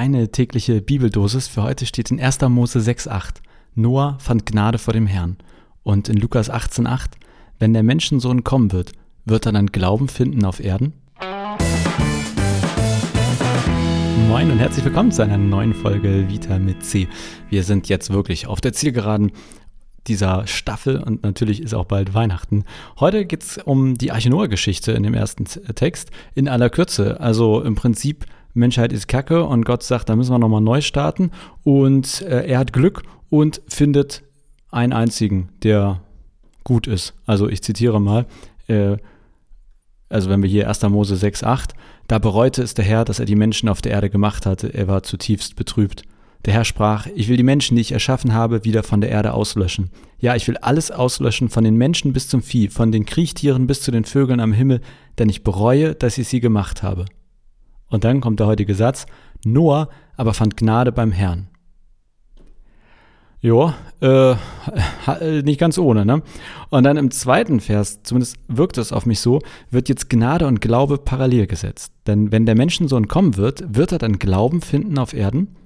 [0.00, 1.46] deine tägliche Bibeldosis.
[1.46, 2.40] Für heute steht in 1.
[2.48, 3.42] Mose 6,8.
[3.74, 5.36] Noah fand Gnade vor dem Herrn.
[5.82, 7.08] Und in Lukas 18,8.
[7.58, 8.92] Wenn der Menschensohn kommen wird,
[9.26, 10.94] wird er dann Glauben finden auf Erden?
[14.26, 17.06] Moin und herzlich willkommen zu einer neuen Folge Vita mit C.
[17.50, 19.32] Wir sind jetzt wirklich auf der Zielgeraden
[20.06, 22.64] dieser Staffel und natürlich ist auch bald Weihnachten.
[23.00, 27.20] Heute geht es um die Arche Noah-Geschichte in dem ersten Text in aller Kürze.
[27.20, 28.24] Also im Prinzip
[28.54, 31.30] Menschheit ist Kacke und Gott sagt, da müssen wir nochmal neu starten.
[31.62, 34.22] Und äh, er hat Glück und findet
[34.70, 36.00] einen einzigen, der
[36.64, 37.14] gut ist.
[37.26, 38.26] Also ich zitiere mal,
[38.66, 38.96] äh,
[40.08, 40.82] also wenn wir hier 1.
[40.82, 41.74] Mose 6, 8,
[42.08, 44.88] da bereute es der Herr, dass er die Menschen auf der Erde gemacht hatte, er
[44.88, 46.02] war zutiefst betrübt.
[46.44, 49.34] Der Herr sprach, ich will die Menschen, die ich erschaffen habe, wieder von der Erde
[49.34, 49.90] auslöschen.
[50.18, 53.82] Ja, ich will alles auslöschen, von den Menschen bis zum Vieh, von den Kriechtieren bis
[53.82, 54.80] zu den Vögeln am Himmel,
[55.18, 57.04] denn ich bereue, dass ich sie gemacht habe.
[57.90, 59.06] Und dann kommt der heutige Satz,
[59.44, 61.48] Noah aber fand Gnade beim Herrn.
[63.42, 64.34] Jo, äh,
[65.42, 66.22] nicht ganz ohne, ne?
[66.68, 70.60] Und dann im zweiten Vers, zumindest wirkt es auf mich so, wird jetzt Gnade und
[70.60, 71.92] Glaube parallel gesetzt.
[72.06, 75.56] Denn wenn der Menschensohn kommen wird, wird er dann Glauben finden auf Erden?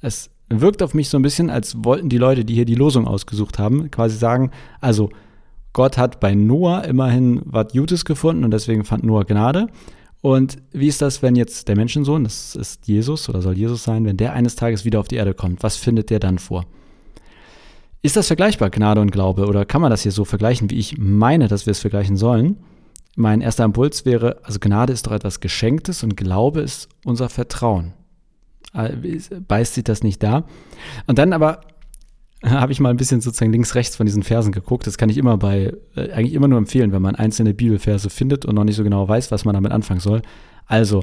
[0.00, 3.06] Es wirkt auf mich so ein bisschen, als wollten die Leute, die hier die Losung
[3.06, 5.10] ausgesucht haben, quasi sagen, also
[5.74, 9.66] Gott hat bei Noah immerhin was Gutes gefunden und deswegen fand Noah Gnade.
[10.20, 14.04] Und wie ist das, wenn jetzt der Menschensohn, das ist Jesus oder soll Jesus sein,
[14.04, 15.62] wenn der eines Tages wieder auf die Erde kommt?
[15.62, 16.66] Was findet der dann vor?
[18.02, 19.46] Ist das vergleichbar, Gnade und Glaube?
[19.46, 22.58] Oder kann man das hier so vergleichen, wie ich meine, dass wir es vergleichen sollen?
[23.16, 27.94] Mein erster Impuls wäre, also Gnade ist doch etwas Geschenktes und Glaube ist unser Vertrauen.
[28.72, 28.90] Äh,
[29.40, 30.44] beißt sich das nicht da?
[31.06, 31.60] Und dann aber
[32.44, 34.86] habe ich mal ein bisschen sozusagen links, rechts von diesen Versen geguckt.
[34.86, 38.44] Das kann ich immer bei, äh, eigentlich immer nur empfehlen, wenn man einzelne Bibelverse findet
[38.44, 40.22] und noch nicht so genau weiß, was man damit anfangen soll.
[40.66, 41.02] Also,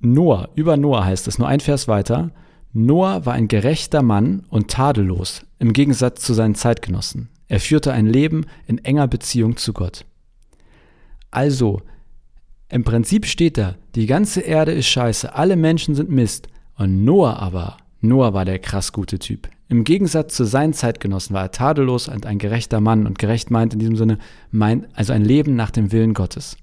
[0.00, 2.30] Noah, über Noah heißt es, nur ein Vers weiter.
[2.72, 7.30] Noah war ein gerechter Mann und tadellos, im Gegensatz zu seinen Zeitgenossen.
[7.48, 10.04] Er führte ein Leben in enger Beziehung zu Gott.
[11.30, 11.80] Also,
[12.68, 16.48] im Prinzip steht da, die ganze Erde ist scheiße, alle Menschen sind Mist.
[16.76, 19.48] Und Noah aber, Noah war der krass gute Typ.
[19.68, 23.74] Im Gegensatz zu seinen Zeitgenossen war er tadellos und ein gerechter Mann und gerecht meint
[23.74, 24.18] in diesem Sinne,
[24.50, 26.56] meint also ein Leben nach dem Willen Gottes.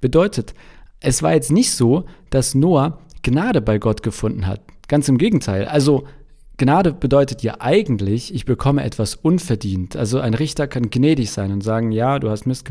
[0.00, 0.54] Bedeutet,
[1.00, 4.60] es war jetzt nicht so, dass Noah Gnade bei Gott gefunden hat.
[4.88, 5.66] Ganz im Gegenteil.
[5.66, 6.04] Also
[6.56, 9.96] Gnade bedeutet ja eigentlich, ich bekomme etwas unverdient.
[9.96, 12.70] Also ein Richter kann gnädig sein und sagen, ja, du hast Mist,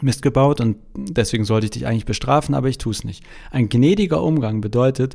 [0.00, 3.24] Mist gebaut und deswegen sollte ich dich eigentlich bestrafen, aber ich tue es nicht.
[3.50, 5.14] Ein gnädiger Umgang bedeutet,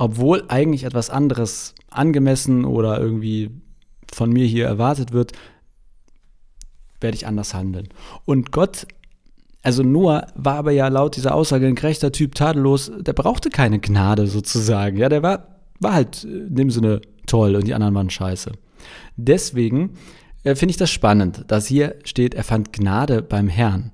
[0.00, 3.50] obwohl eigentlich etwas anderes angemessen oder irgendwie
[4.10, 5.32] von mir hier erwartet wird,
[7.02, 7.88] werde ich anders handeln.
[8.24, 8.86] Und Gott,
[9.60, 13.78] also Noah war aber ja laut dieser Aussage ein gerechter Typ, tadellos, der brauchte keine
[13.78, 14.96] Gnade sozusagen.
[14.96, 18.52] Ja, der war, war halt in dem Sinne toll und die anderen waren scheiße.
[19.16, 19.98] Deswegen
[20.44, 23.92] äh, finde ich das spannend, dass hier steht, er fand Gnade beim Herrn.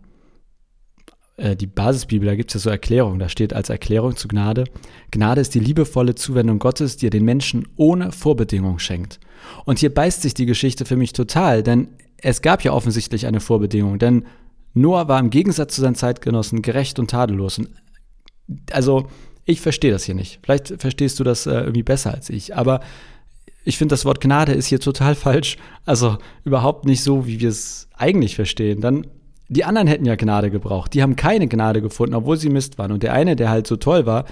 [1.36, 4.64] Äh, die Basisbibel, da gibt es ja so Erklärungen, da steht als Erklärung zu Gnade,
[5.10, 9.20] Gnade ist die liebevolle Zuwendung Gottes, die er den Menschen ohne Vorbedingung schenkt.
[9.64, 11.88] Und hier beißt sich die Geschichte für mich total, denn
[12.19, 14.25] es gab ja offensichtlich eine Vorbedingung, denn
[14.72, 17.58] Noah war im Gegensatz zu seinen Zeitgenossen gerecht und tadellos.
[17.58, 17.70] Und
[18.72, 19.08] also,
[19.44, 20.41] ich verstehe das hier nicht.
[20.42, 22.80] Vielleicht verstehst du das äh, irgendwie besser als ich, aber
[23.64, 25.56] ich finde, das Wort Gnade ist hier total falsch.
[25.84, 28.80] Also überhaupt nicht so, wie wir es eigentlich verstehen.
[28.80, 29.06] Dann
[29.48, 30.94] die anderen hätten ja Gnade gebraucht.
[30.94, 32.92] Die haben keine Gnade gefunden, obwohl sie Mist waren.
[32.92, 34.24] Und der eine, der halt so toll war,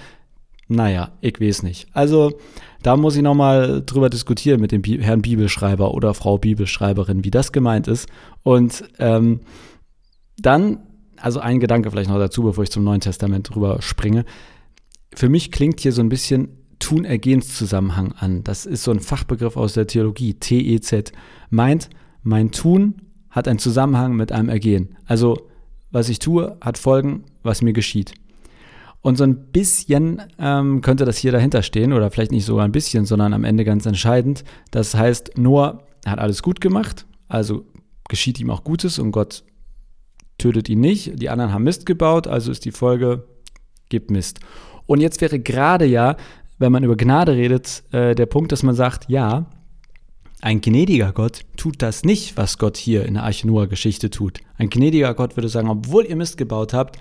[0.67, 1.87] naja, ich weiß nicht.
[1.93, 2.33] Also,
[2.81, 7.31] da muss ich nochmal drüber diskutieren mit dem Bi Herrn Bibelschreiber oder Frau Bibelschreiberin, wie
[7.31, 8.09] das gemeint ist.
[8.43, 9.41] Und ähm,
[10.37, 10.79] dann,
[11.17, 14.25] also ein Gedanke vielleicht noch dazu, bevor ich zum Neuen Testament drüber springe.
[15.13, 16.49] Für mich klingt hier so ein bisschen
[16.79, 18.43] Tun-Ergehens-Zusammenhang an.
[18.43, 21.11] Das ist so ein Fachbegriff aus der Theologie, TEZ.
[21.49, 21.89] Meint,
[22.23, 23.04] mein Tun
[23.35, 24.95] hat einen Zusammenhang mit einem Ergehen.
[25.05, 25.37] Also,
[25.91, 28.13] was ich tue, hat Folgen, was mir geschieht.
[29.01, 32.71] Und so ein bisschen ähm, könnte das hier dahinter stehen, oder vielleicht nicht sogar ein
[32.71, 34.43] bisschen, sondern am Ende ganz entscheidend.
[34.71, 37.65] Das heißt, Noah hat alles gut gemacht, also
[38.07, 39.43] geschieht ihm auch Gutes und Gott
[40.37, 41.21] tötet ihn nicht.
[41.21, 43.25] Die anderen haben Mist gebaut, also ist die Folge,
[43.89, 44.39] gibt Mist.
[44.85, 46.15] Und jetzt wäre gerade ja,
[46.57, 49.45] wenn man über Gnade redet, äh, der Punkt, dass man sagt, ja,
[50.41, 54.39] ein gnädiger Gott tut das nicht, was Gott hier in der Arche Noah-Geschichte tut.
[54.57, 56.99] Ein gnädiger Gott würde sagen, obwohl ihr Mist gebaut habt,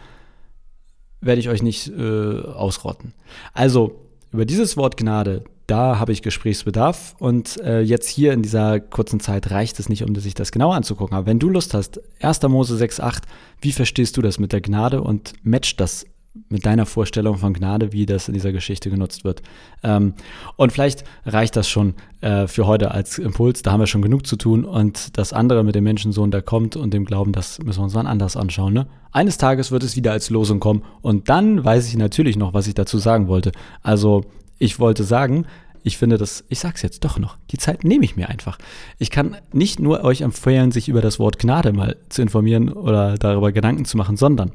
[1.21, 3.13] werde ich euch nicht äh, ausrotten.
[3.53, 4.01] Also
[4.33, 9.21] über dieses Wort Gnade, da habe ich Gesprächsbedarf und äh, jetzt hier in dieser kurzen
[9.21, 11.17] Zeit reicht es nicht, um sich das genauer anzugucken.
[11.17, 12.43] Aber wenn du Lust hast, 1.
[12.43, 13.23] Mose 6,8,
[13.61, 16.05] wie verstehst du das mit der Gnade und matcht das
[16.49, 19.43] mit deiner Vorstellung von Gnade, wie das in dieser Geschichte genutzt wird.
[19.83, 20.15] Ähm,
[20.57, 23.63] und vielleicht reicht das schon äh, für heute als Impuls.
[23.63, 24.65] Da haben wir schon genug zu tun.
[24.65, 27.93] Und das andere mit dem Menschensohn, der kommt und dem Glauben, das müssen wir uns
[27.93, 28.73] dann anders anschauen.
[28.73, 28.87] Ne?
[29.13, 30.83] Eines Tages wird es wieder als Losung kommen.
[31.03, 33.53] Und dann weiß ich natürlich noch, was ich dazu sagen wollte.
[33.83, 34.25] Also
[34.59, 35.47] ich wollte sagen,
[35.85, 38.59] ich finde das, ich sag's jetzt doch noch, die Zeit nehme ich mir einfach.
[38.99, 43.19] Ich kann nicht nur euch empfehlen, sich über das Wort Gnade mal zu informieren oder
[43.19, 44.53] darüber Gedanken zu machen, sondern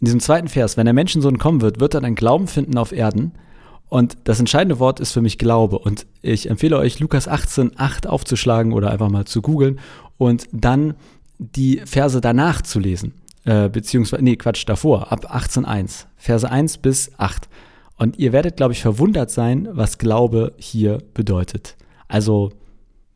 [0.00, 2.92] in diesem zweiten Vers, wenn der Menschensohn kommen wird, wird er dann Glauben finden auf
[2.92, 3.32] Erden.
[3.88, 5.78] Und das entscheidende Wort ist für mich Glaube.
[5.78, 9.80] Und ich empfehle euch, Lukas 18, 8 aufzuschlagen oder einfach mal zu googeln
[10.16, 10.94] und dann
[11.38, 13.14] die Verse danach zu lesen.
[13.44, 16.06] Äh, beziehungsweise, nee, Quatsch, davor, ab 18.1.
[16.16, 17.48] Verse 1 bis 8.
[17.98, 21.76] Und ihr werdet, glaube ich, verwundert sein, was Glaube hier bedeutet.
[22.08, 22.50] Also,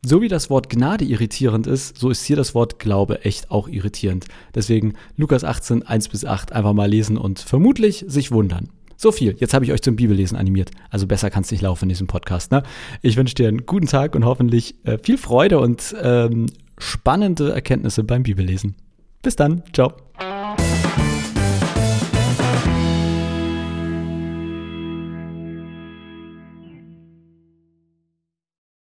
[0.05, 3.67] so wie das Wort Gnade irritierend ist, so ist hier das Wort Glaube echt auch
[3.67, 4.25] irritierend.
[4.55, 8.69] Deswegen Lukas 18, 1 bis 8 einfach mal lesen und vermutlich sich wundern.
[8.95, 9.35] So viel.
[9.37, 10.71] Jetzt habe ich euch zum Bibellesen animiert.
[10.89, 12.51] Also besser kann es nicht laufen in diesem Podcast.
[12.51, 12.63] Ne?
[13.01, 16.47] Ich wünsche dir einen guten Tag und hoffentlich äh, viel Freude und ähm,
[16.79, 18.75] spannende Erkenntnisse beim Bibellesen.
[19.21, 19.63] Bis dann.
[19.73, 19.93] Ciao.